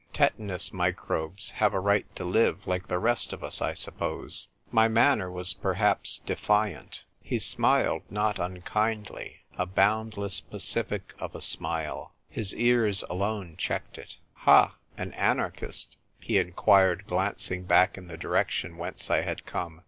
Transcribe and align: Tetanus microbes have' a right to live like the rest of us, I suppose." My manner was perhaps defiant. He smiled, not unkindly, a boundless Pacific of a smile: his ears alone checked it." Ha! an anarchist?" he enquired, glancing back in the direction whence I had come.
Tetanus 0.13 0.73
microbes 0.73 1.51
have' 1.51 1.75
a 1.75 1.79
right 1.79 2.07
to 2.15 2.23
live 2.25 2.65
like 2.65 2.87
the 2.87 2.97
rest 2.97 3.33
of 3.33 3.43
us, 3.43 3.61
I 3.61 3.75
suppose." 3.75 4.47
My 4.71 4.87
manner 4.87 5.29
was 5.29 5.53
perhaps 5.53 6.21
defiant. 6.25 7.03
He 7.21 7.37
smiled, 7.37 8.01
not 8.09 8.39
unkindly, 8.39 9.41
a 9.59 9.67
boundless 9.67 10.41
Pacific 10.41 11.13
of 11.19 11.35
a 11.35 11.39
smile: 11.41 12.15
his 12.31 12.55
ears 12.55 13.03
alone 13.11 13.57
checked 13.57 13.99
it." 13.99 14.17
Ha! 14.47 14.73
an 14.97 15.13
anarchist?" 15.13 15.97
he 16.19 16.39
enquired, 16.39 17.05
glancing 17.05 17.65
back 17.65 17.95
in 17.95 18.07
the 18.07 18.17
direction 18.17 18.77
whence 18.77 19.11
I 19.11 19.21
had 19.21 19.45
come. 19.45 19.79